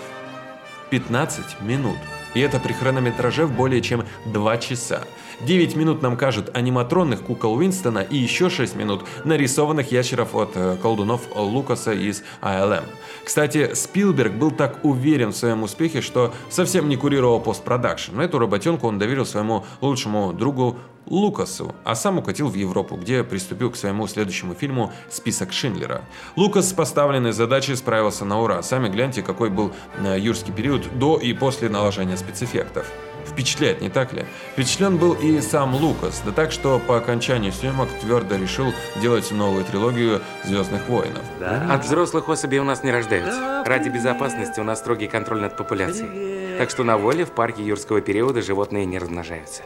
15 0.89 1.62
минут. 1.62 1.98
И 2.34 2.39
это 2.39 2.60
при 2.60 2.74
хронометраже 2.74 3.46
в 3.46 3.55
более 3.55 3.81
чем 3.81 4.03
2 4.25 4.58
часа. 4.58 5.03
9 5.41 5.75
минут 5.75 6.01
нам 6.01 6.17
кажут 6.17 6.50
аниматронных 6.55 7.22
кукол 7.22 7.53
Уинстона 7.55 8.00
и 8.00 8.17
еще 8.17 8.50
6 8.50 8.75
минут 8.75 9.03
нарисованных 9.25 9.91
ящеров 9.91 10.34
от 10.34 10.51
э, 10.55 10.75
колдунов 10.81 11.22
Лукаса 11.36 11.93
из 11.93 12.24
ALM. 12.41 12.84
Кстати, 13.24 13.75
Спилберг 13.75 14.34
был 14.34 14.50
так 14.50 14.84
уверен 14.84 15.31
в 15.34 15.38
своем 15.38 15.62
успехе, 15.62 16.01
что 16.01 16.34
совсем 16.50 16.89
не 16.89 16.98
курировал 16.98 17.39
постпродакшн. 17.39 18.20
Эту 18.20 18.39
работенку 18.39 18.88
он 18.88 18.98
доверил 18.98 19.25
своему 19.25 19.65
лучшему 19.81 20.34
другу 20.34 20.79
Лукасу, 21.05 21.75
а 21.84 21.96
сам 21.96 22.17
укатил 22.20 22.48
в 22.48 22.55
Европу, 22.55 22.96
где 22.96 23.24
приступил 23.24 23.72
к 23.72 23.75
своему 23.75 24.08
следующему 24.08 24.53
фильму 24.53 24.91
«Список 25.10 25.51
Шиндлера». 25.51 26.01
Лукас 26.36 26.70
с 26.70 26.74
поставленной 26.74 27.31
задачей 27.31 27.75
справился 27.75 28.25
на 28.25 28.39
ура. 28.39 28.62
Сами 28.62 28.89
гляньте, 28.89 29.22
какой 29.22 29.50
был 29.50 29.72
э, 30.00 30.17
юрский 30.20 30.53
период 30.53 30.88
до 30.98 31.17
и 31.17 31.34
после 31.34 31.70
наложения 31.70 32.17
спецэффектов. 32.17 32.88
Впечатляет, 33.25 33.81
не 33.81 33.89
так 33.89 34.13
ли? 34.13 34.25
Впечатлен 34.53 34.98
был 34.98 35.13
и 35.13 35.41
сам 35.41 35.75
Лукас, 35.75 36.22
да 36.25 36.31
так, 36.31 36.51
что 36.51 36.79
по 36.79 36.98
окончании 36.98 37.51
съемок 37.51 37.89
твердо 38.01 38.36
решил 38.36 38.74
делать 39.01 39.31
новую 39.31 39.63
трилогию 39.63 40.22
«Звездных 40.43 40.88
воинов». 40.89 41.24
От 41.41 41.86
взрослых 41.86 42.29
особей 42.29 42.60
у 42.60 42.63
нас 42.63 42.84
не 42.84 42.91
рождаются. 42.91 43.63
Ради 43.65 43.89
безопасности 43.89 44.60
у 44.60 44.63
нас 44.63 44.79
строгий 44.79 45.08
контроль 45.08 45.41
над 45.41 45.55
популяцией. 45.55 46.31
Так 46.62 46.70
что 46.70 46.84
на 46.84 46.96
воле 46.96 47.25
в 47.25 47.32
парке 47.32 47.63
юрского 47.63 48.01
периода 48.01 48.44
животные 48.44 48.86
не 48.86 49.00
размножаются. 49.00 49.63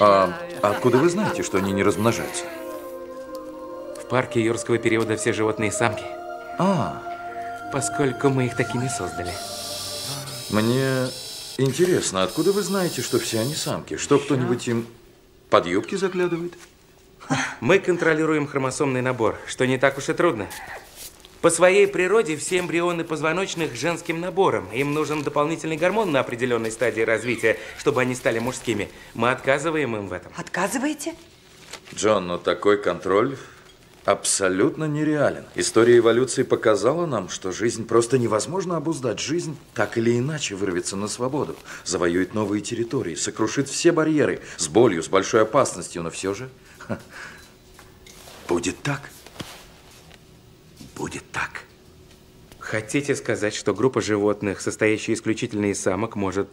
А 0.00 0.32
откуда 0.62 0.96
вы 0.96 1.10
знаете, 1.10 1.42
что 1.42 1.58
они 1.58 1.70
не 1.70 1.82
размножаются? 1.82 2.44
В 4.00 4.06
парке 4.08 4.42
юрского 4.42 4.78
периода 4.78 5.18
все 5.18 5.34
животные 5.34 5.70
самки, 5.70 6.06
А, 6.58 7.02
поскольку 7.74 8.30
мы 8.30 8.46
их 8.46 8.56
такими 8.56 8.88
создали. 8.88 9.32
мне 10.48 11.08
интересно, 11.58 12.22
откуда 12.22 12.52
вы 12.52 12.62
знаете, 12.62 13.02
что 13.02 13.18
все 13.18 13.40
они 13.40 13.54
самки? 13.54 13.98
Что 13.98 14.18
кто-нибудь 14.18 14.66
им 14.66 14.86
под 15.50 15.66
юбки 15.66 15.94
заглядывает? 15.94 16.54
Мы 17.60 17.78
контролируем 17.78 18.46
хромосомный 18.46 19.02
набор, 19.02 19.38
что 19.46 19.66
не 19.66 19.76
так 19.76 19.98
уж 19.98 20.08
и 20.08 20.14
трудно. 20.14 20.46
По 21.44 21.50
своей 21.50 21.86
природе 21.86 22.38
все 22.38 22.60
эмбрионы 22.60 23.04
позвоночных 23.04 23.74
женским 23.76 24.18
набором. 24.18 24.66
Им 24.72 24.94
нужен 24.94 25.22
дополнительный 25.22 25.76
гормон 25.76 26.10
на 26.10 26.20
определенной 26.20 26.72
стадии 26.72 27.02
развития, 27.02 27.58
чтобы 27.76 28.00
они 28.00 28.14
стали 28.14 28.38
мужскими. 28.38 28.88
Мы 29.12 29.30
отказываем 29.30 29.94
им 29.94 30.08
в 30.08 30.14
этом. 30.14 30.32
Отказываете? 30.38 31.14
Джон, 31.94 32.28
но 32.28 32.38
такой 32.38 32.82
контроль 32.82 33.36
абсолютно 34.06 34.84
нереален. 34.84 35.44
История 35.54 35.98
эволюции 35.98 36.44
показала 36.44 37.04
нам, 37.04 37.28
что 37.28 37.52
жизнь 37.52 37.86
просто 37.86 38.16
невозможно 38.16 38.78
обуздать. 38.78 39.20
Жизнь 39.20 39.58
так 39.74 39.98
или 39.98 40.18
иначе 40.18 40.54
вырвется 40.54 40.96
на 40.96 41.08
свободу, 41.08 41.56
завоюет 41.84 42.32
новые 42.32 42.62
территории, 42.62 43.16
сокрушит 43.16 43.68
все 43.68 43.92
барьеры, 43.92 44.40
с 44.56 44.66
болью, 44.68 45.02
с 45.02 45.08
большой 45.08 45.42
опасностью, 45.42 46.02
но 46.02 46.08
все 46.08 46.32
же 46.32 46.48
ха, 46.78 46.98
будет 48.48 48.80
так. 48.82 49.02
Будет 51.04 51.30
так. 51.32 51.64
Хотите 52.58 53.14
сказать, 53.14 53.52
что 53.52 53.74
группа 53.74 54.00
животных, 54.00 54.62
состоящая 54.62 55.12
исключительно 55.12 55.66
из 55.66 55.78
самок, 55.78 56.16
может 56.16 56.48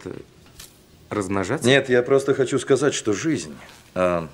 размножаться? 1.10 1.65
Нет, 1.65 1.88
я 1.88 2.03
просто 2.03 2.34
хочу 2.34 2.60
сказать, 2.60 2.93
что 2.93 3.13
жизнь 3.13 3.55
а, 3.96 4.27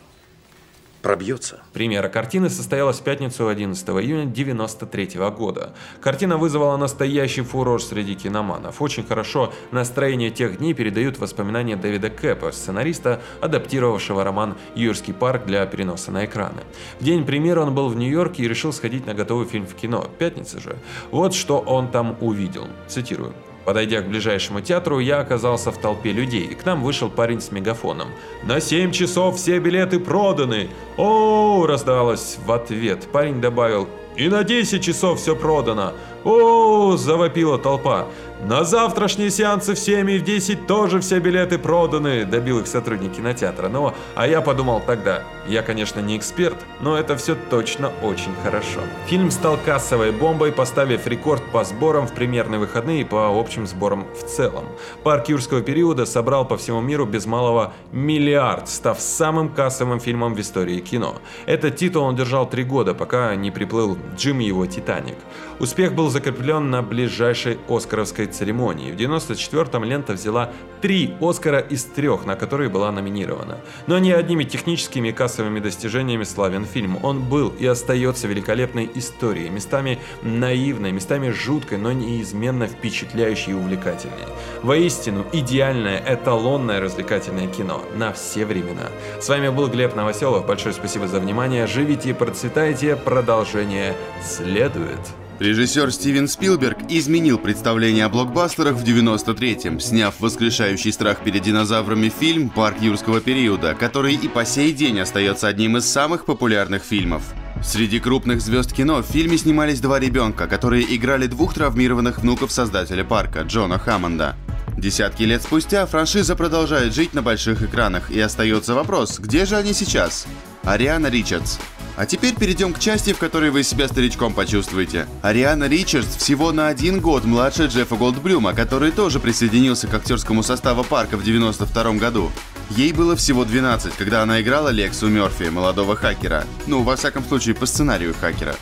пробьется. 1.01 1.61
Премьера 1.73 2.09
картины 2.09 2.49
состоялась 2.49 2.99
в 2.99 3.03
пятницу 3.03 3.47
11 3.47 3.87
июня 3.89 4.23
1993 4.23 5.19
года. 5.29 5.73
Картина 6.01 6.37
вызвала 6.37 6.77
настоящий 6.77 7.41
фурор 7.41 7.81
среди 7.81 8.15
киноманов. 8.15 8.81
Очень 8.81 9.03
хорошо 9.03 9.53
настроение 9.71 10.29
тех 10.29 10.57
дней 10.57 10.73
передают 10.73 11.19
воспоминания 11.19 11.75
Дэвида 11.75 12.09
Кэпа, 12.09 12.51
сценариста, 12.51 13.21
адаптировавшего 13.41 14.23
роман 14.23 14.55
«Юрский 14.75 15.13
парк» 15.13 15.45
для 15.45 15.65
переноса 15.65 16.11
на 16.11 16.25
экраны. 16.25 16.63
В 16.99 17.03
день 17.03 17.25
премьеры 17.25 17.61
он 17.61 17.73
был 17.73 17.89
в 17.89 17.95
Нью-Йорке 17.95 18.43
и 18.43 18.47
решил 18.47 18.73
сходить 18.73 19.05
на 19.05 19.13
готовый 19.13 19.47
фильм 19.47 19.65
в 19.65 19.75
кино. 19.75 20.07
Пятница 20.19 20.59
же. 20.59 20.75
Вот 21.11 21.33
что 21.33 21.59
он 21.59 21.89
там 21.89 22.17
увидел. 22.21 22.67
Цитирую. 22.87 23.33
Подойдя 23.67 24.01
к 24.01 24.07
ближайшему 24.07 24.61
театру, 24.61 24.99
я 24.99 25.19
оказался 25.19 25.73
в 25.73 25.77
толпе 25.77 26.13
людей, 26.13 26.45
и 26.45 26.55
к 26.55 26.63
нам 26.65 26.81
вышел 26.81 27.09
парень 27.09 27.41
с 27.41 27.51
мегафоном. 27.51 28.07
«На 28.45 28.61
7 28.61 28.93
часов 28.93 29.35
все 29.35 29.59
билеты 29.59 29.99
проданы!» 29.99 30.69
«О!»– 30.95 31.65
раздалось 31.67 32.37
в 32.45 32.49
ответ. 32.53 33.09
Парень 33.11 33.41
добавил 33.41 33.89
«И 34.15 34.29
на 34.29 34.45
10 34.45 34.81
часов 34.81 35.19
все 35.19 35.35
продано!» 35.35 35.91
«О!»– 36.23 36.95
завопила 36.97 37.57
толпа. 37.57 38.07
«На 38.45 38.63
завтрашние 38.63 39.31
сеансы 39.31 39.73
в 39.73 39.79
7 39.79 40.11
и 40.11 40.19
в 40.19 40.23
10 40.23 40.67
тоже 40.67 40.99
все 40.99 41.19
билеты 41.19 41.57
проданы!»– 41.57 42.23
добил 42.31 42.59
их 42.59 42.67
сотрудник 42.67 43.13
кинотеатра. 43.13 43.67
Ну, 43.67 43.93
а 44.15 44.27
я 44.27 44.41
подумал 44.41 44.79
тогда, 44.85 45.23
я, 45.47 45.63
конечно, 45.63 46.01
не 46.01 46.15
эксперт, 46.15 46.55
но 46.79 46.95
это 46.95 47.17
все 47.17 47.35
точно 47.49 47.91
очень 48.03 48.35
хорошо. 48.43 48.81
Фильм 49.07 49.31
стал 49.31 49.57
кассовой 49.65 50.11
бомбой, 50.11 50.51
поставив 50.51 51.07
рекорд 51.07 51.41
по 51.51 51.63
сборам 51.63 52.05
в 52.05 52.13
премьерные 52.13 52.59
выходные 52.59 53.01
и 53.01 53.05
по 53.05 53.27
общим 53.27 53.65
сборам 53.65 54.05
в 54.13 54.23
целом. 54.27 54.65
Парк 55.03 55.29
юрского 55.29 55.61
периода 55.61 56.05
собрал 56.05 56.45
по 56.45 56.57
всему 56.57 56.79
миру 56.79 57.07
без 57.07 57.25
малого 57.25 57.73
миллиард, 57.91 58.69
став 58.69 59.01
самым 59.01 59.49
кассовым 59.49 59.99
фильмом 59.99 60.35
в 60.35 60.39
истории 60.39 60.79
кино. 60.79 61.15
Этот 61.47 61.77
титул 61.77 62.03
он 62.03 62.15
держал 62.15 62.47
три 62.47 62.63
года, 62.63 62.93
пока 62.93 63.35
не 63.35 63.49
приплыл 63.49 63.97
Джим 64.15 64.41
и 64.41 64.45
его 64.45 64.67
«Титаник». 64.67 65.17
Успех 65.59 65.95
был 65.95 66.09
закреплен 66.09 66.69
на 66.69 66.83
ближайшей 66.83 67.57
Оскаровской 67.67 68.26
церемонии. 68.27 68.91
В 68.91 68.95
94-м 68.95 69.83
лента 69.83 70.13
взяла 70.13 70.51
три 70.81 71.15
Оскара 71.19 71.59
из 71.59 71.83
трех, 71.83 72.25
на 72.25 72.35
которые 72.35 72.69
была 72.69 72.91
номинирована. 72.91 73.57
Но 73.87 73.97
не 73.99 74.11
одними 74.11 74.43
техническими 74.43 75.09
и 75.09 75.11
кассовыми 75.11 75.59
достижениями 75.59 76.23
славен 76.23 76.65
фильм. 76.65 77.03
Он 77.03 77.21
был 77.21 77.49
и 77.49 77.65
остается 77.65 78.27
великолепной 78.27 78.89
историей, 78.95 79.49
местами 79.49 79.99
наивной, 80.21 80.91
местами 80.91 81.29
жуткой, 81.29 81.77
но 81.77 81.91
неизменно 81.91 82.67
впечатляющей 82.67 83.51
и 83.51 83.55
увлекательной. 83.55 84.15
Воистину, 84.63 85.25
идеальное, 85.33 86.03
эталонное 86.05 86.79
развлекательное 86.79 87.47
кино 87.47 87.81
на 87.95 88.13
все 88.13 88.45
времена. 88.45 88.89
С 89.19 89.29
вами 89.29 89.49
был 89.49 89.67
Глеб 89.67 89.95
Новоселов. 89.95 90.45
Большое 90.45 90.73
спасибо 90.73 91.07
за 91.07 91.19
внимание. 91.19 91.67
Живите 91.67 92.09
и 92.09 92.13
процветайте. 92.13 92.95
Продолжение 92.95 93.95
следует. 94.23 94.99
Режиссер 95.39 95.91
Стивен 95.91 96.27
Спилберг 96.27 96.79
изменил 96.89 97.37
представление 97.37 98.05
о 98.05 98.09
блокбастерах 98.09 98.75
в 98.75 98.83
93-м, 98.83 99.79
сняв 99.79 100.15
воскрешающий 100.19 100.91
страх 100.91 101.19
перед 101.23 101.43
динозаврами 101.43 102.09
фильм 102.09 102.49
«Парк 102.49 102.77
юрского 102.81 103.21
периода», 103.21 103.75
который 103.75 104.15
и 104.15 104.27
по 104.27 104.45
сей 104.45 104.73
день 104.73 104.99
остается 104.99 105.47
одним 105.47 105.77
из 105.77 105.85
самых 105.85 106.25
популярных 106.25 106.81
фильмов. 106.81 107.21
Среди 107.63 107.99
крупных 107.99 108.41
звезд 108.41 108.73
кино 108.73 109.03
в 109.03 109.05
фильме 109.05 109.37
снимались 109.37 109.79
два 109.79 109.99
ребенка, 109.99 110.47
которые 110.47 110.95
играли 110.95 111.27
двух 111.27 111.53
травмированных 111.53 112.17
внуков 112.17 112.51
создателя 112.51 113.03
парка, 113.03 113.41
Джона 113.41 113.77
Хаммонда. 113.77 114.35
Десятки 114.75 115.23
лет 115.23 115.43
спустя 115.43 115.85
франшиза 115.85 116.35
продолжает 116.35 116.95
жить 116.95 117.13
на 117.13 117.21
больших 117.21 117.61
экранах, 117.61 118.09
и 118.09 118.19
остается 118.19 118.73
вопрос, 118.73 119.19
где 119.19 119.45
же 119.45 119.55
они 119.55 119.73
сейчас? 119.73 120.25
Ариана 120.63 121.07
Ричардс. 121.07 121.57
А 121.97 122.05
теперь 122.05 122.35
перейдем 122.35 122.73
к 122.73 122.79
части, 122.79 123.11
в 123.11 123.17
которой 123.17 123.49
вы 123.49 123.63
себя 123.63 123.87
старичком 123.87 124.31
почувствуете. 124.31 125.07
Ариана 125.23 125.67
Ричардс 125.67 126.15
всего 126.15 126.51
на 126.51 126.67
один 126.67 127.01
год 127.01 127.25
младше 127.25 127.65
Джеффа 127.65 127.95
Голдблюма, 127.95 128.53
который 128.53 128.91
тоже 128.91 129.19
присоединился 129.19 129.87
к 129.87 129.93
актерскому 129.95 130.43
составу 130.43 130.83
парка 130.83 131.17
в 131.17 131.23
92 131.23 131.93
году. 131.93 132.31
Ей 132.69 132.93
было 132.93 133.15
всего 133.15 133.45
12, 133.45 133.95
когда 133.95 134.21
она 134.21 134.39
играла 134.39 134.69
Лексу 134.69 135.07
Мерфи, 135.07 135.49
молодого 135.49 135.95
хакера. 135.95 136.43
Ну, 136.67 136.83
во 136.83 136.95
всяком 136.97 137.25
случае, 137.25 137.55
по 137.55 137.65
сценарию 137.65 138.13
хакера. 138.13 138.55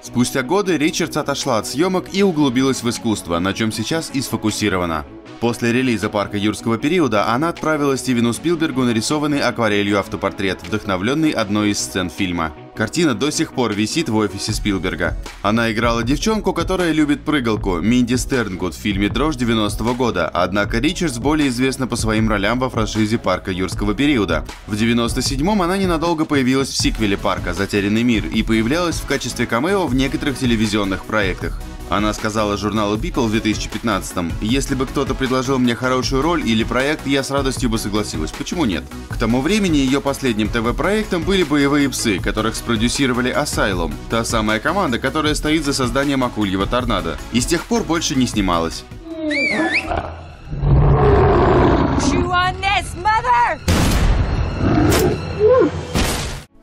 Спустя 0.00 0.44
годы 0.44 0.78
Ричардс 0.78 1.16
отошла 1.16 1.58
от 1.58 1.66
съемок 1.66 2.06
и 2.12 2.22
углубилась 2.22 2.84
в 2.84 2.88
искусство, 2.88 3.40
на 3.40 3.52
чем 3.52 3.72
сейчас 3.72 4.10
и 4.14 4.20
сфокусирована. 4.20 5.04
После 5.40 5.70
релиза 5.70 6.08
парка 6.08 6.38
юрского 6.38 6.78
периода 6.78 7.28
она 7.28 7.50
отправила 7.50 7.96
Стивену 7.96 8.32
Спилбергу 8.32 8.84
нарисованный 8.84 9.40
акварелью 9.40 9.98
автопортрет, 9.98 10.62
вдохновленный 10.62 11.30
одной 11.30 11.70
из 11.70 11.78
сцен 11.78 12.08
фильма. 12.08 12.52
Картина 12.74 13.14
до 13.14 13.30
сих 13.30 13.52
пор 13.52 13.72
висит 13.72 14.08
в 14.08 14.16
офисе 14.16 14.52
Спилберга. 14.52 15.16
Она 15.42 15.72
играла 15.72 16.02
девчонку, 16.02 16.52
которая 16.52 16.92
любит 16.92 17.24
прыгалку, 17.24 17.80
Минди 17.80 18.16
Стернгуд 18.16 18.74
в 18.74 18.78
фильме 18.78 19.08
«Дрожь» 19.08 19.36
90-го 19.36 19.94
года, 19.94 20.28
однако 20.28 20.78
Ричардс 20.78 21.18
более 21.18 21.48
известна 21.48 21.86
по 21.86 21.96
своим 21.96 22.28
ролям 22.28 22.58
во 22.58 22.68
франшизе 22.68 23.18
«Парка 23.18 23.50
юрского 23.50 23.94
периода». 23.94 24.44
В 24.66 24.74
97-м 24.74 25.62
она 25.62 25.76
ненадолго 25.76 26.24
появилась 26.24 26.68
в 26.68 26.76
сиквеле 26.76 27.16
«Парка. 27.16 27.54
Затерянный 27.54 28.02
мир» 28.02 28.26
и 28.26 28.42
появлялась 28.42 28.96
в 28.96 29.06
качестве 29.06 29.46
камео 29.46 29.86
в 29.86 29.94
некоторых 29.94 30.38
телевизионных 30.38 31.04
проектах. 31.04 31.60
Она 31.88 32.12
сказала 32.14 32.56
журналу 32.56 32.96
People 32.96 33.28
в 33.28 33.34
2015-м, 33.34 34.32
«Если 34.40 34.74
бы 34.74 34.86
кто-то 34.86 35.14
предложил 35.14 35.58
мне 35.58 35.74
хорошую 35.74 36.22
роль 36.22 36.46
или 36.46 36.64
проект, 36.64 37.06
я 37.06 37.22
с 37.22 37.30
радостью 37.30 37.70
бы 37.70 37.78
согласилась. 37.78 38.32
Почему 38.32 38.64
нет?» 38.64 38.84
К 39.08 39.16
тому 39.16 39.40
времени 39.40 39.76
ее 39.76 40.00
последним 40.00 40.48
ТВ-проектом 40.48 41.22
были 41.22 41.44
«Боевые 41.44 41.88
псы», 41.88 42.18
которых 42.18 42.56
спродюсировали 42.56 43.32
Asylum, 43.32 43.92
та 44.10 44.24
самая 44.24 44.58
команда, 44.58 44.98
которая 44.98 45.34
стоит 45.34 45.64
за 45.64 45.72
созданием 45.72 46.24
«Акульего 46.24 46.66
торнадо», 46.66 47.18
и 47.32 47.40
с 47.40 47.46
тех 47.46 47.64
пор 47.66 47.84
больше 47.84 48.16
не 48.16 48.26
снималась. 48.26 48.84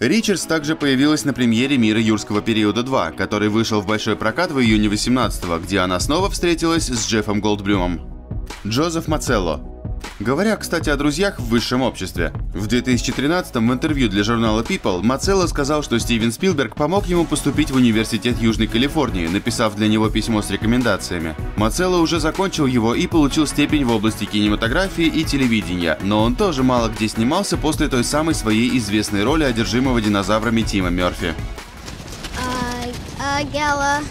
Ричардс 0.08 0.46
также 0.46 0.76
появилась 0.76 1.24
на 1.24 1.34
премьере 1.34 1.78
«Мира 1.78 2.00
юрского 2.00 2.42
периода 2.42 2.82
2», 2.82 3.16
который 3.16 3.48
вышел 3.48 3.80
в 3.80 3.88
большой 3.88 4.18
прокат 4.18 4.52
в 4.52 4.60
июне 4.60 4.88
18-го, 4.88 5.60
где 5.60 5.80
она 5.80 6.00
снова 6.00 6.30
встретилась 6.30 6.88
с 6.88 7.08
Джеффом 7.08 7.40
Голдблюмом. 7.40 8.02
Джозеф 8.68 9.08
Мацелло. 9.08 9.73
Говоря, 10.20 10.56
кстати, 10.58 10.90
о 10.90 10.96
друзьях 10.96 11.40
в 11.40 11.48
высшем 11.50 11.82
обществе. 11.82 12.32
В 12.54 12.68
2013-м 12.68 13.68
в 13.68 13.74
интервью 13.74 14.10
для 14.10 14.24
журнала 14.24 14.62
People 14.62 15.02
Мацелло 15.02 15.48
сказал, 15.48 15.82
что 15.82 16.00
Стивен 16.00 16.32
Спилберг 16.32 16.76
помог 16.76 17.08
ему 17.08 17.26
поступить 17.26 17.72
в 17.72 17.76
Университет 17.76 18.40
Южной 18.40 18.68
Калифорнии, 18.68 19.28
написав 19.28 19.76
для 19.76 19.88
него 19.88 20.10
письмо 20.10 20.42
с 20.42 20.52
рекомендациями. 20.52 21.36
Мацелло 21.58 21.98
уже 21.98 22.20
закончил 22.20 22.68
его 22.68 22.94
и 22.94 23.08
получил 23.08 23.48
степень 23.48 23.86
в 23.86 23.92
области 23.92 24.26
кинематографии 24.26 25.06
и 25.06 25.24
телевидения, 25.24 25.98
но 26.02 26.24
он 26.24 26.36
тоже 26.36 26.62
мало 26.62 26.90
где 26.90 27.08
снимался 27.08 27.58
после 27.58 27.88
той 27.88 28.04
самой 28.04 28.36
своей 28.36 28.78
известной 28.78 29.24
роли 29.24 29.44
одержимого 29.44 30.00
динозаврами 30.00 30.62
Тима 30.62 30.90
Мерфи. 30.90 31.34
Uh, 32.38 32.94
uh, 33.20 33.52
Gala. 33.52 34.04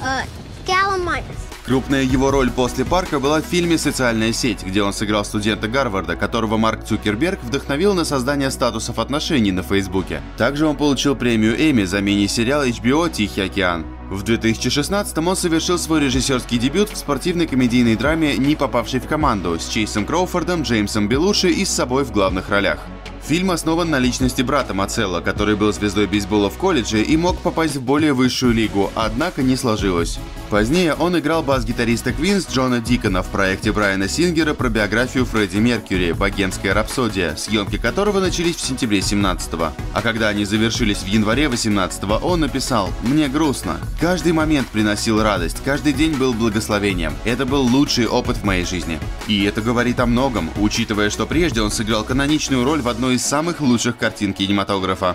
Uh, 0.00 0.24
Gallimimus. 0.66 1.37
Крупная 1.68 2.02
его 2.02 2.30
роль 2.30 2.50
после 2.50 2.86
парка 2.86 3.20
была 3.20 3.42
в 3.42 3.44
фильме 3.44 3.76
«Социальная 3.76 4.32
сеть», 4.32 4.64
где 4.64 4.82
он 4.82 4.94
сыграл 4.94 5.22
студента 5.22 5.68
Гарварда, 5.68 6.16
которого 6.16 6.56
Марк 6.56 6.82
Цукерберг 6.86 7.44
вдохновил 7.44 7.92
на 7.92 8.06
создание 8.06 8.50
статусов 8.50 8.98
отношений 8.98 9.52
на 9.52 9.62
Фейсбуке. 9.62 10.22
Также 10.38 10.64
он 10.64 10.76
получил 10.78 11.14
премию 11.14 11.54
Эми 11.58 11.84
за 11.84 12.00
мини-сериал 12.00 12.64
HBO 12.64 13.12
«Тихий 13.12 13.42
океан». 13.42 13.84
В 14.08 14.22
2016 14.22 15.18
он 15.18 15.36
совершил 15.36 15.78
свой 15.78 16.00
режиссерский 16.00 16.56
дебют 16.56 16.88
в 16.88 16.96
спортивной 16.96 17.46
комедийной 17.46 17.96
драме 17.96 18.38
«Не 18.38 18.56
попавший 18.56 19.00
в 19.00 19.06
команду» 19.06 19.58
с 19.60 19.68
Чейсом 19.68 20.06
Кроуфордом, 20.06 20.62
Джеймсом 20.62 21.06
Белуши 21.06 21.50
и 21.50 21.66
с 21.66 21.70
собой 21.70 22.04
в 22.04 22.12
главных 22.12 22.48
ролях. 22.48 22.78
Фильм 23.22 23.50
основан 23.50 23.90
на 23.90 23.98
личности 23.98 24.40
брата 24.40 24.72
Мацелла, 24.72 25.20
который 25.20 25.54
был 25.54 25.70
звездой 25.74 26.06
бейсбола 26.06 26.48
в 26.48 26.56
колледже 26.56 27.02
и 27.02 27.14
мог 27.18 27.36
попасть 27.40 27.76
в 27.76 27.82
более 27.82 28.14
высшую 28.14 28.54
лигу, 28.54 28.90
однако 28.94 29.42
не 29.42 29.54
сложилось. 29.54 30.18
Позднее 30.50 30.94
он 30.94 31.18
играл 31.18 31.42
бас-гитариста 31.42 32.10
Квинс 32.10 32.48
Джона 32.50 32.80
Дикона 32.80 33.22
в 33.22 33.26
проекте 33.26 33.70
Брайана 33.70 34.08
Сингера 34.08 34.54
про 34.54 34.70
биографию 34.70 35.26
Фредди 35.26 35.58
Меркьюри 35.58 36.12
«Богемская 36.12 36.72
рапсодия», 36.72 37.36
съемки 37.36 37.76
которого 37.76 38.18
начались 38.18 38.56
в 38.56 38.60
сентябре 38.60 39.00
17-го. 39.00 39.72
А 39.92 40.02
когда 40.02 40.28
они 40.28 40.46
завершились 40.46 41.02
в 41.02 41.06
январе 41.06 41.44
18-го, 41.44 42.26
он 42.26 42.40
написал 42.40 42.88
«Мне 43.02 43.28
грустно. 43.28 43.78
Каждый 44.00 44.32
момент 44.32 44.68
приносил 44.68 45.22
радость, 45.22 45.58
каждый 45.62 45.92
день 45.92 46.14
был 46.14 46.32
благословением. 46.32 47.12
Это 47.24 47.44
был 47.44 47.62
лучший 47.62 48.06
опыт 48.06 48.38
в 48.38 48.44
моей 48.44 48.64
жизни». 48.64 48.98
И 49.26 49.44
это 49.44 49.60
говорит 49.60 50.00
о 50.00 50.06
многом, 50.06 50.48
учитывая, 50.56 51.10
что 51.10 51.26
прежде 51.26 51.60
он 51.60 51.70
сыграл 51.70 52.04
каноничную 52.04 52.64
роль 52.64 52.80
в 52.80 52.88
одной 52.88 53.16
из 53.16 53.24
самых 53.24 53.60
лучших 53.60 53.98
картин 53.98 54.32
кинематографа. 54.32 55.14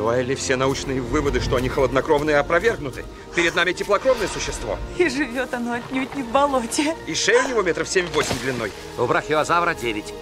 Ну 0.00 0.08
а 0.08 0.18
или 0.18 0.34
все 0.34 0.56
научные 0.56 1.02
выводы, 1.02 1.40
что 1.40 1.56
они 1.56 1.68
холоднокровные, 1.68 2.38
опровергнуты? 2.38 3.04
Перед 3.34 3.54
нами 3.54 3.72
теплокровное 3.72 4.28
существо. 4.28 4.78
И 4.96 5.10
живет 5.10 5.52
оно 5.52 5.74
отнюдь 5.74 6.14
не 6.14 6.22
в 6.22 6.28
болоте. 6.28 6.96
И 7.06 7.14
шея 7.14 7.44
у 7.44 7.48
него 7.48 7.60
метров 7.60 7.86
7-8 7.86 8.40
длиной. 8.42 8.72
У 8.96 9.04
брахиозавра 9.04 9.74
9. 9.74 10.14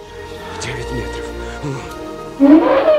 9 0.61 0.87
метров. 2.41 2.98